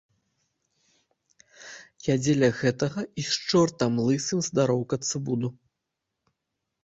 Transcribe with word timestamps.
Я 2.05 2.15
дзеля 2.21 2.47
гэтага 2.61 3.01
і 3.23 3.27
з 3.29 3.33
чортам 3.51 3.91
лысым 4.07 4.39
здароўкацца 4.47 5.15
буду. 5.27 5.47